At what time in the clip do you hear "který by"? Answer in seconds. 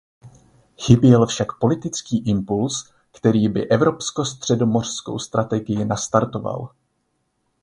3.11-3.69